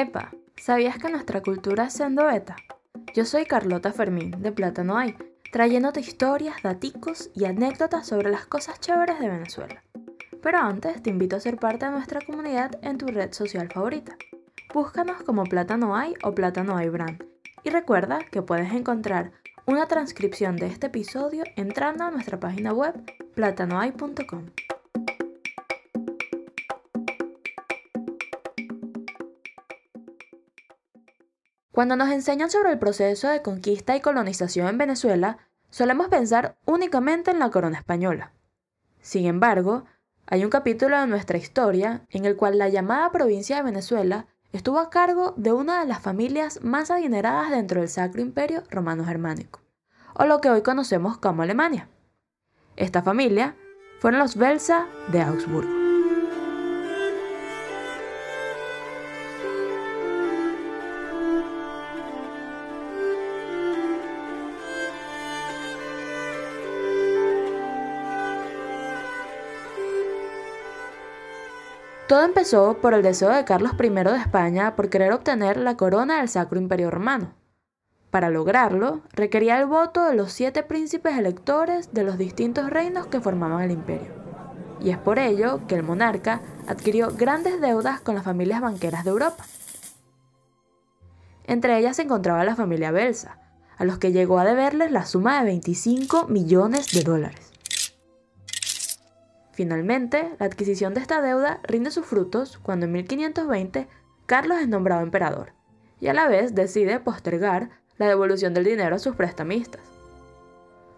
Epa, 0.00 0.32
¿sabías 0.56 0.96
que 0.96 1.10
nuestra 1.10 1.42
cultura 1.42 1.84
es 1.84 1.92
sendo 1.92 2.24
beta? 2.24 2.56
Yo 3.14 3.26
soy 3.26 3.44
Carlota 3.44 3.92
Fermín, 3.92 4.30
de 4.40 4.50
Plátano 4.50 4.96
Hay, 4.96 5.14
trayéndote 5.52 6.00
historias, 6.00 6.62
daticos 6.62 7.28
y 7.34 7.44
anécdotas 7.44 8.06
sobre 8.06 8.30
las 8.30 8.46
cosas 8.46 8.80
chéveres 8.80 9.20
de 9.20 9.28
Venezuela. 9.28 9.84
Pero 10.42 10.56
antes 10.56 11.02
te 11.02 11.10
invito 11.10 11.36
a 11.36 11.40
ser 11.40 11.58
parte 11.58 11.84
de 11.84 11.90
nuestra 11.90 12.22
comunidad 12.22 12.78
en 12.80 12.96
tu 12.96 13.08
red 13.08 13.34
social 13.34 13.68
favorita. 13.70 14.16
Búscanos 14.72 15.22
como 15.22 15.44
Plátano 15.44 15.94
Hay 15.94 16.14
o 16.22 16.34
Plátano 16.34 16.78
Hay 16.78 16.88
Brand. 16.88 17.22
Y 17.62 17.68
recuerda 17.68 18.20
que 18.30 18.40
puedes 18.40 18.72
encontrar 18.72 19.32
una 19.66 19.86
transcripción 19.86 20.56
de 20.56 20.68
este 20.68 20.86
episodio 20.86 21.44
entrando 21.56 22.04
a 22.04 22.10
nuestra 22.10 22.40
página 22.40 22.72
web 22.72 22.94
platanoay.com. 23.34 24.46
Cuando 31.80 31.96
nos 31.96 32.10
enseñan 32.10 32.50
sobre 32.50 32.72
el 32.72 32.78
proceso 32.78 33.26
de 33.28 33.40
conquista 33.40 33.96
y 33.96 34.02
colonización 34.02 34.68
en 34.68 34.76
Venezuela, 34.76 35.38
solemos 35.70 36.08
pensar 36.08 36.58
únicamente 36.66 37.30
en 37.30 37.38
la 37.38 37.48
corona 37.48 37.78
española. 37.78 38.34
Sin 39.00 39.24
embargo, 39.24 39.86
hay 40.26 40.44
un 40.44 40.50
capítulo 40.50 41.00
de 41.00 41.06
nuestra 41.06 41.38
historia 41.38 42.04
en 42.10 42.26
el 42.26 42.36
cual 42.36 42.58
la 42.58 42.68
llamada 42.68 43.10
provincia 43.10 43.56
de 43.56 43.62
Venezuela 43.62 44.26
estuvo 44.52 44.78
a 44.78 44.90
cargo 44.90 45.32
de 45.38 45.54
una 45.54 45.80
de 45.80 45.86
las 45.86 46.02
familias 46.02 46.62
más 46.62 46.90
adineradas 46.90 47.48
dentro 47.48 47.80
del 47.80 47.88
Sacro 47.88 48.20
Imperio 48.20 48.62
Romano 48.70 49.06
Germánico, 49.06 49.62
o 50.12 50.26
lo 50.26 50.42
que 50.42 50.50
hoy 50.50 50.60
conocemos 50.60 51.16
como 51.16 51.40
Alemania. 51.40 51.88
Esta 52.76 53.00
familia 53.02 53.56
fueron 54.00 54.20
los 54.20 54.36
Belsa 54.36 54.86
de 55.10 55.22
Augsburgo. 55.22 55.79
Todo 72.10 72.24
empezó 72.24 72.76
por 72.80 72.92
el 72.92 73.02
deseo 73.02 73.28
de 73.30 73.44
Carlos 73.44 73.74
I 73.80 73.88
de 73.88 74.16
España 74.16 74.74
por 74.74 74.90
querer 74.90 75.12
obtener 75.12 75.56
la 75.56 75.76
corona 75.76 76.18
del 76.18 76.28
Sacro 76.28 76.58
Imperio 76.58 76.90
Romano. 76.90 77.34
Para 78.10 78.30
lograrlo, 78.30 79.02
requería 79.12 79.60
el 79.60 79.66
voto 79.66 80.04
de 80.04 80.16
los 80.16 80.32
siete 80.32 80.64
príncipes 80.64 81.16
electores 81.16 81.94
de 81.94 82.02
los 82.02 82.18
distintos 82.18 82.68
reinos 82.68 83.06
que 83.06 83.20
formaban 83.20 83.62
el 83.62 83.70
imperio. 83.70 84.10
Y 84.80 84.90
es 84.90 84.98
por 84.98 85.20
ello 85.20 85.60
que 85.68 85.76
el 85.76 85.84
monarca 85.84 86.40
adquirió 86.66 87.12
grandes 87.16 87.60
deudas 87.60 88.00
con 88.00 88.16
las 88.16 88.24
familias 88.24 88.60
banqueras 88.60 89.04
de 89.04 89.10
Europa. 89.10 89.44
Entre 91.44 91.78
ellas 91.78 91.94
se 91.94 92.02
encontraba 92.02 92.42
la 92.42 92.56
familia 92.56 92.90
Belsa, 92.90 93.38
a 93.78 93.84
los 93.84 93.98
que 93.98 94.10
llegó 94.10 94.40
a 94.40 94.44
deberles 94.44 94.90
la 94.90 95.06
suma 95.06 95.38
de 95.38 95.44
25 95.44 96.26
millones 96.26 96.90
de 96.90 97.04
dólares. 97.04 97.49
Finalmente, 99.60 100.34
la 100.38 100.46
adquisición 100.46 100.94
de 100.94 101.00
esta 101.00 101.20
deuda 101.20 101.60
rinde 101.64 101.90
sus 101.90 102.06
frutos 102.06 102.58
cuando 102.62 102.86
en 102.86 102.92
1520 102.92 103.88
Carlos 104.24 104.56
es 104.58 104.68
nombrado 104.68 105.02
emperador 105.02 105.52
y 106.00 106.08
a 106.08 106.14
la 106.14 106.28
vez 106.28 106.54
decide 106.54 106.98
postergar 106.98 107.68
la 107.98 108.08
devolución 108.08 108.54
del 108.54 108.64
dinero 108.64 108.96
a 108.96 108.98
sus 108.98 109.16
prestamistas. 109.16 109.82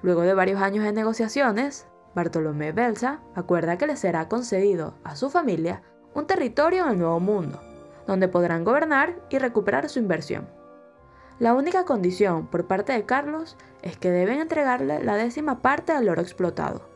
Luego 0.00 0.22
de 0.22 0.32
varios 0.32 0.62
años 0.62 0.84
de 0.84 0.94
negociaciones, 0.94 1.86
Bartolomé 2.14 2.72
Belsa 2.72 3.20
acuerda 3.34 3.76
que 3.76 3.86
le 3.86 3.94
será 3.94 4.26
concedido 4.26 4.94
a 5.04 5.16
su 5.16 5.28
familia 5.28 5.82
un 6.14 6.26
territorio 6.26 6.84
en 6.84 6.92
el 6.92 6.98
Nuevo 6.98 7.20
Mundo, 7.20 7.60
donde 8.06 8.26
podrán 8.26 8.64
gobernar 8.64 9.16
y 9.28 9.36
recuperar 9.36 9.90
su 9.90 9.98
inversión. 9.98 10.48
La 11.38 11.52
única 11.52 11.84
condición 11.84 12.46
por 12.46 12.66
parte 12.66 12.94
de 12.94 13.04
Carlos 13.04 13.58
es 13.82 13.98
que 13.98 14.10
deben 14.10 14.40
entregarle 14.40 15.04
la 15.04 15.16
décima 15.16 15.60
parte 15.60 15.92
del 15.92 16.08
oro 16.08 16.22
explotado, 16.22 16.95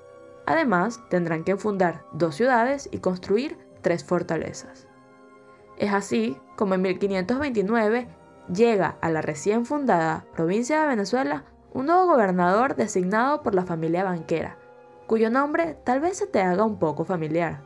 Además, 0.50 1.00
tendrán 1.08 1.44
que 1.44 1.56
fundar 1.56 2.02
dos 2.10 2.34
ciudades 2.34 2.88
y 2.90 2.98
construir 2.98 3.56
tres 3.82 4.02
fortalezas. 4.02 4.88
Es 5.78 5.92
así 5.92 6.36
como 6.56 6.74
en 6.74 6.82
1529 6.82 8.08
llega 8.52 8.96
a 9.00 9.10
la 9.10 9.22
recién 9.22 9.64
fundada 9.64 10.24
provincia 10.34 10.80
de 10.80 10.88
Venezuela 10.88 11.44
un 11.72 11.86
nuevo 11.86 12.06
gobernador 12.06 12.74
designado 12.74 13.44
por 13.44 13.54
la 13.54 13.64
familia 13.64 14.02
banquera, 14.02 14.58
cuyo 15.06 15.30
nombre 15.30 15.78
tal 15.84 16.00
vez 16.00 16.18
se 16.18 16.26
te 16.26 16.42
haga 16.42 16.64
un 16.64 16.80
poco 16.80 17.04
familiar. 17.04 17.60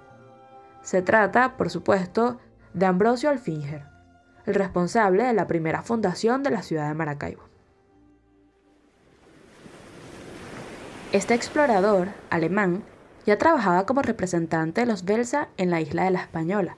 Se 0.83 1.01
trata, 1.01 1.56
por 1.56 1.71
supuesto, 1.71 2.39
de 2.75 2.84
Ambrosio 2.84 3.31
Alfinger, 3.31 3.87
el 4.45 4.56
responsable 4.56 5.25
de 5.25 5.33
la 5.33 5.47
primera 5.47 5.81
fundación 5.81 6.43
de 6.43 6.51
la 6.51 6.61
ciudad 6.61 6.89
de 6.89 6.95
Maracaibo. 6.95 7.53
Este 11.15 11.33
explorador 11.33 12.09
alemán 12.29 12.83
ya 13.25 13.39
trabajaba 13.39 13.87
como 13.87 14.03
representante 14.03 14.81
de 14.81 14.87
los 14.89 15.05
Belsa 15.05 15.47
en 15.57 15.71
la 15.71 15.81
isla 15.81 16.03
de 16.03 16.11
la 16.11 16.21
Española, 16.21 16.77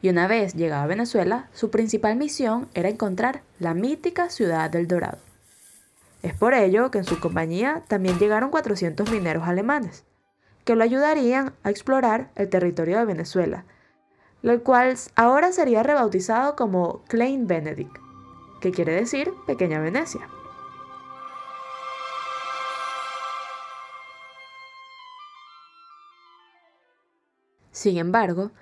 y 0.00 0.08
una 0.08 0.26
vez 0.26 0.54
llegado 0.54 0.84
a 0.84 0.86
Venezuela, 0.86 1.50
su 1.52 1.70
principal 1.70 2.16
misión 2.16 2.68
era 2.72 2.88
encontrar 2.88 3.42
la 3.58 3.74
mítica 3.74 4.30
ciudad 4.30 4.70
del 4.70 4.88
Dorado. 4.88 5.18
Es 6.22 6.32
por 6.32 6.54
ello 6.54 6.90
que 6.90 6.96
en 6.96 7.04
su 7.04 7.20
compañía 7.20 7.82
también 7.86 8.18
llegaron 8.18 8.48
400 8.48 9.10
mineros 9.10 9.46
alemanes, 9.46 10.04
que 10.64 10.74
lo 10.74 10.82
ayudarían 10.82 11.52
a 11.62 11.68
explorar 11.68 12.30
el 12.34 12.48
territorio 12.48 12.96
de 12.96 13.04
Venezuela, 13.04 13.66
el 14.42 14.62
cual 14.62 14.96
ahora 15.16 15.52
sería 15.52 15.82
rebautizado 15.82 16.56
como 16.56 17.04
Klein 17.08 17.46
Venedig, 17.46 17.90
que 18.62 18.70
quiere 18.70 18.94
decir 18.94 19.34
Pequeña 19.46 19.80
Venecia. 19.80 20.30
Sin 27.76 27.98
embargo, 27.98 28.52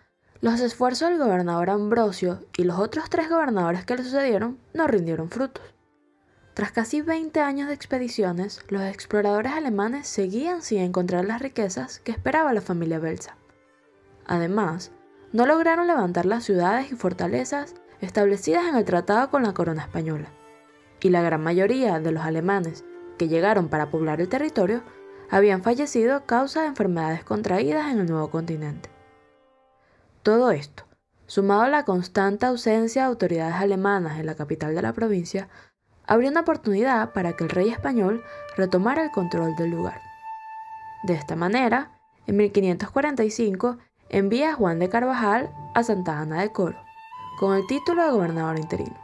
los 0.40 0.58
esfuerzos 0.58 1.08
del 1.08 1.20
gobernador 1.20 1.70
Ambrosio 1.70 2.40
y 2.56 2.64
los 2.64 2.80
otros 2.80 3.08
tres 3.08 3.30
gobernadores 3.30 3.84
que 3.84 3.94
le 3.94 4.02
sucedieron 4.02 4.58
no 4.72 4.88
rindieron 4.88 5.30
frutos. 5.30 5.62
Tras 6.52 6.72
casi 6.72 7.00
20 7.00 7.38
años 7.38 7.68
de 7.68 7.74
expediciones, 7.74 8.64
los 8.70 8.82
exploradores 8.82 9.52
alemanes 9.52 10.08
seguían 10.08 10.62
sin 10.62 10.80
encontrar 10.80 11.26
las 11.26 11.40
riquezas 11.40 12.00
que 12.00 12.10
esperaba 12.10 12.52
la 12.52 12.60
familia 12.60 12.98
Belsa. 12.98 13.36
Además, 14.26 14.90
no 15.32 15.46
lograron 15.46 15.86
levantar 15.86 16.26
las 16.26 16.42
ciudades 16.42 16.90
y 16.90 16.96
fortalezas 16.96 17.76
establecidas 18.00 18.66
en 18.66 18.74
el 18.74 18.84
tratado 18.84 19.30
con 19.30 19.44
la 19.44 19.54
corona 19.54 19.82
española, 19.82 20.32
y 21.00 21.10
la 21.10 21.22
gran 21.22 21.40
mayoría 21.40 22.00
de 22.00 22.10
los 22.10 22.24
alemanes 22.24 22.84
que 23.16 23.28
llegaron 23.28 23.68
para 23.68 23.90
poblar 23.90 24.20
el 24.20 24.28
territorio 24.28 24.82
habían 25.30 25.62
fallecido 25.62 26.16
a 26.16 26.26
causa 26.26 26.62
de 26.62 26.66
enfermedades 26.66 27.22
contraídas 27.22 27.92
en 27.92 28.00
el 28.00 28.06
nuevo 28.06 28.28
continente. 28.28 28.93
Todo 30.24 30.52
esto, 30.52 30.84
sumado 31.26 31.60
a 31.60 31.68
la 31.68 31.84
constante 31.84 32.46
ausencia 32.46 33.02
de 33.02 33.08
autoridades 33.08 33.56
alemanas 33.56 34.18
en 34.18 34.24
la 34.24 34.34
capital 34.34 34.74
de 34.74 34.80
la 34.80 34.94
provincia, 34.94 35.50
abrió 36.06 36.30
una 36.30 36.40
oportunidad 36.40 37.12
para 37.12 37.34
que 37.34 37.44
el 37.44 37.50
rey 37.50 37.68
español 37.68 38.24
retomara 38.56 39.04
el 39.04 39.10
control 39.10 39.54
del 39.54 39.72
lugar. 39.72 40.00
De 41.02 41.12
esta 41.12 41.36
manera, 41.36 41.90
en 42.26 42.38
1545 42.38 43.76
envía 44.08 44.52
a 44.52 44.54
Juan 44.54 44.78
de 44.78 44.88
Carvajal 44.88 45.54
a 45.74 45.82
Santa 45.82 46.18
Ana 46.18 46.40
de 46.40 46.50
Coro, 46.52 46.78
con 47.38 47.54
el 47.54 47.66
título 47.66 48.02
de 48.02 48.12
gobernador 48.12 48.58
interino. 48.58 48.96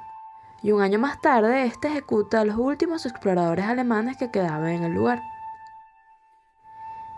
Y 0.63 0.73
un 0.73 0.81
año 0.81 0.99
más 0.99 1.21
tarde, 1.21 1.67
este 1.67 1.89
ejecuta 1.89 2.41
a 2.41 2.45
los 2.47 2.57
últimos 2.57 3.05
exploradores 3.05 3.67
alemanes 3.67 4.17
que 4.17 4.31
quedaban 4.31 4.71
en 4.71 4.85
el 4.85 4.95
lugar. 4.95 5.21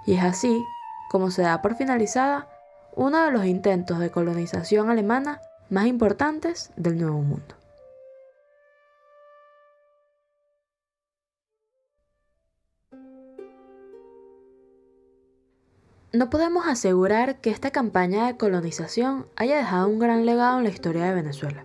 Y 0.07 0.15
es 0.15 0.25
así 0.25 0.61
como 1.09 1.31
se 1.31 1.43
da 1.43 1.63
por 1.63 1.77
finalizada 1.77 2.49
uno 2.95 3.25
de 3.25 3.33
los 3.33 3.47
intentos 3.47 3.99
de 3.99 4.11
colonización 4.11 4.91
alemana 4.91 5.41
más 5.71 5.87
importantes 5.87 6.71
del 6.77 6.99
Nuevo 6.99 7.23
Mundo. 7.23 7.55
No 16.13 16.29
podemos 16.29 16.67
asegurar 16.67 17.41
que 17.41 17.49
esta 17.49 17.71
campaña 17.71 18.27
de 18.27 18.37
colonización 18.37 19.27
haya 19.35 19.57
dejado 19.57 19.89
un 19.89 19.99
gran 19.99 20.27
legado 20.27 20.59
en 20.59 20.65
la 20.65 20.71
historia 20.71 21.05
de 21.05 21.15
Venezuela. 21.15 21.65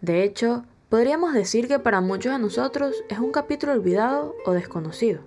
De 0.00 0.24
hecho, 0.24 0.64
podríamos 0.88 1.32
decir 1.32 1.68
que 1.68 1.78
para 1.78 2.00
muchos 2.00 2.32
de 2.32 2.40
nosotros 2.40 3.04
es 3.08 3.20
un 3.20 3.30
capítulo 3.30 3.72
olvidado 3.72 4.34
o 4.44 4.50
desconocido. 4.50 5.20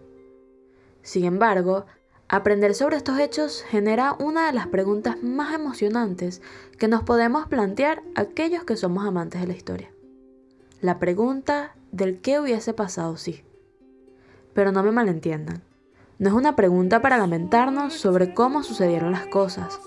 Sin 1.02 1.24
embargo, 1.24 1.86
Aprender 2.28 2.74
sobre 2.74 2.98
estos 2.98 3.20
hechos 3.20 3.64
genera 3.70 4.16
una 4.18 4.48
de 4.48 4.54
las 4.54 4.68
preguntas 4.68 5.22
más 5.22 5.54
emocionantes 5.54 6.42
que 6.80 6.88
nos 6.88 7.04
podemos 7.04 7.48
plantear 7.48 8.02
aquellos 8.16 8.64
que 8.64 8.78
somos 8.78 9.06
amantes 9.06 9.42
de 9.42 9.48
la 9.48 9.54
historia. 9.54 9.92
La 10.82 10.98
pregunta 10.98 11.76
del 11.92 12.20
qué 12.22 12.40
hubiese 12.40 12.74
pasado 12.74 13.16
si. 13.18 13.44
Pero 14.54 14.72
no 14.72 14.82
me 14.82 14.92
malentiendan. 14.92 15.62
No 16.18 16.30
es 16.30 16.34
una 16.34 16.56
pregunta 16.56 17.00
para 17.00 17.18
lamentarnos 17.20 17.94
sobre 17.94 18.34
cómo 18.34 18.64
sucedieron 18.64 19.12
las 19.12 19.28
cosas, 19.28 19.80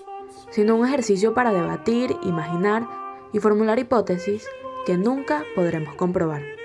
sino 0.51 0.77
un 0.77 0.87
ejercicio 0.87 1.35
para 1.35 1.53
debatir, 1.53 2.17
imaginar 2.23 2.87
y 3.33 3.41
formular 3.41 3.81
hipótesis 3.81 4.47
que 4.87 4.97
nunca 4.97 5.43
podremos 5.57 5.97
comprobar. 5.97 6.58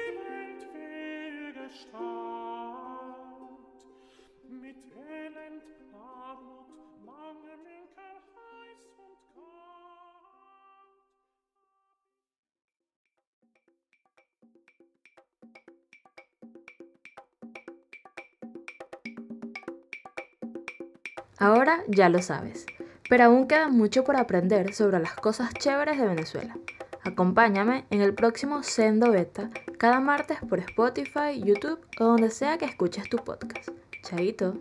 Ahora 21.43 21.83
ya 21.89 22.07
lo 22.07 22.21
sabes, 22.21 22.65
pero 23.09 23.25
aún 23.25 23.49
queda 23.49 23.67
mucho 23.67 24.05
por 24.05 24.15
aprender 24.15 24.73
sobre 24.73 25.01
las 25.01 25.13
cosas 25.13 25.53
chéveres 25.53 25.99
de 25.99 26.07
Venezuela. 26.07 26.55
Acompáñame 27.03 27.83
en 27.89 27.99
el 27.99 28.13
próximo 28.13 28.63
Sendo 28.63 29.11
Beta 29.11 29.49
cada 29.77 29.99
martes 29.99 30.37
por 30.47 30.59
Spotify, 30.59 31.43
YouTube 31.43 31.81
o 31.99 32.05
donde 32.05 32.29
sea 32.29 32.57
que 32.57 32.63
escuches 32.63 33.09
tu 33.09 33.17
podcast. 33.17 33.67
Chaito. 34.03 34.55